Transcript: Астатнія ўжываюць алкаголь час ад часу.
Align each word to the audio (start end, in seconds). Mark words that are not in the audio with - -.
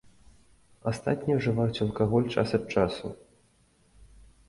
Астатнія 0.91 1.35
ўжываюць 1.43 1.83
алкаголь 1.87 2.29
час 2.39 2.49
ад 2.61 2.77
часу. 2.77 3.17